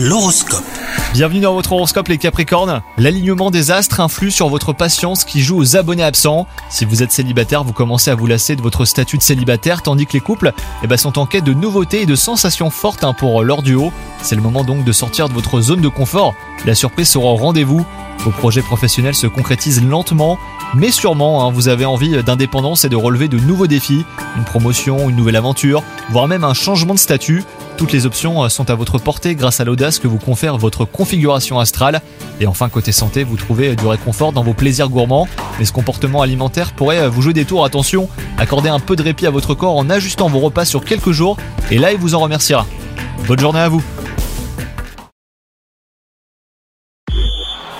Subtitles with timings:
[0.00, 0.62] L'horoscope.
[1.12, 2.82] Bienvenue dans votre horoscope les Capricornes.
[2.98, 6.46] L'alignement des astres influe sur votre patience qui joue aux abonnés absents.
[6.68, 10.06] Si vous êtes célibataire, vous commencez à vous lasser de votre statut de célibataire, tandis
[10.06, 10.52] que les couples
[10.84, 13.90] eh ben, sont en quête de nouveautés et de sensations fortes hein, pour leur duo.
[14.22, 16.32] C'est le moment donc de sortir de votre zone de confort.
[16.64, 17.84] La surprise sera au rendez-vous.
[18.20, 20.38] Vos projets professionnels se concrétisent lentement,
[20.74, 24.04] mais sûrement, hein, vous avez envie d'indépendance et de relever de nouveaux défis,
[24.36, 27.44] une promotion, une nouvelle aventure, voire même un changement de statut.
[27.78, 30.84] Toutes les options euh, sont à votre portée grâce à l'audace que vous confère votre
[30.84, 32.02] configuration astrale.
[32.40, 35.28] Et enfin, côté santé, vous trouvez du réconfort dans vos plaisirs gourmands.
[35.60, 37.64] Mais ce comportement alimentaire pourrait euh, vous jouer des tours.
[37.64, 41.12] Attention, accordez un peu de répit à votre corps en ajustant vos repas sur quelques
[41.12, 41.36] jours.
[41.70, 42.66] Et là, il vous en remerciera.
[43.28, 43.82] Bonne journée à vous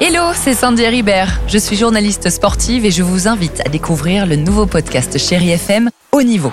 [0.00, 1.40] Hello, c'est Sandy Ribert.
[1.48, 5.90] Je suis journaliste sportive et je vous invite à découvrir le nouveau podcast Chéri FM
[6.12, 6.52] Haut Niveau.